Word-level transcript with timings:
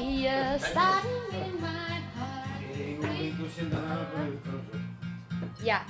starting 0.00 1.20
in 1.44 1.52
my 1.60 2.00
heart. 2.14 2.62
Yeah. 5.62 5.82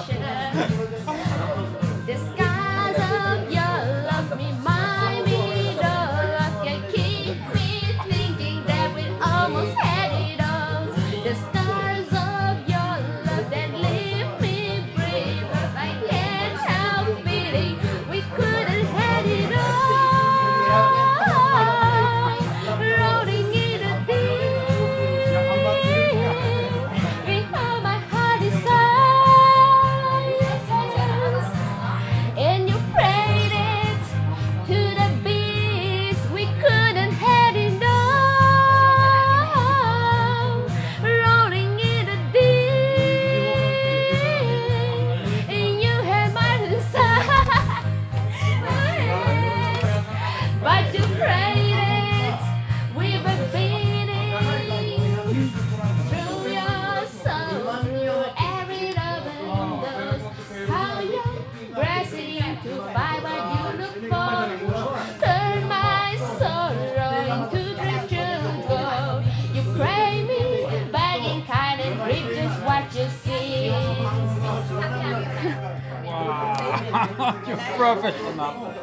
You're 77.47 77.57
professional. 77.79 78.33
I'm 78.41 78.73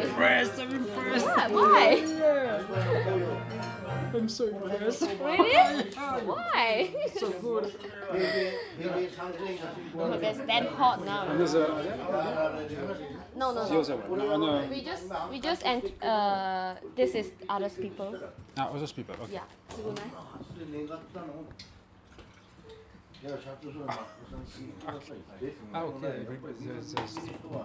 impressed. 0.00 0.58
I'm 0.60 0.74
impressed. 0.74 1.26
Yeah, 1.26 1.48
why? 1.48 1.94
Yeah. 2.06 2.62
I'm 4.14 4.28
so 4.28 4.46
impressed. 4.48 5.02
Really? 5.02 5.86
why? 5.94 6.70
so 7.20 7.30
good. 7.30 7.72
oh, 8.82 9.00
it's 10.10 10.40
damn 10.40 10.66
hot 10.66 11.04
now. 11.04 11.32
No, 13.36 13.52
no, 13.54 13.66
no. 13.68 13.68
We 14.68 14.82
just, 14.82 15.04
we 15.30 15.40
just, 15.40 15.62
and 15.64 15.82
uh, 16.02 16.72
this 16.96 17.14
is 17.14 17.26
others 17.48 17.74
people. 17.74 18.14
Ah, 18.58 18.68
others 18.70 18.92
people. 18.92 19.14
Okay. 19.22 19.34
Yeah. 19.38 19.46
Okay. 23.22 23.34
there's 23.52 23.84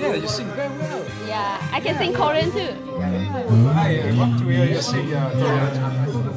Yeah, 0.00 0.14
you 0.14 0.28
sing 0.28 0.48
very 0.48 0.68
well. 0.78 1.04
Yeah, 1.26 1.70
I 1.74 1.80
can 1.80 1.98
sing 1.98 2.14
Korean 2.14 2.50
too. 2.50 2.58
Mm-hmm. 2.58 3.66
I 3.66 3.68
want 4.16 4.38
to 4.38 4.44
hear 4.46 4.64
you 4.66 4.80
sing 4.80 5.12
uh, 5.12 5.30
Korean. 5.32 6.36